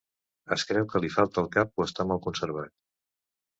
Es 0.55 0.63
creu 0.69 0.87
que 0.93 1.01
li 1.03 1.11
falta 1.17 1.43
el 1.45 1.51
cap 1.57 1.77
o 1.83 1.87
està 1.89 2.09
mal 2.15 2.25
conservat. 2.27 2.77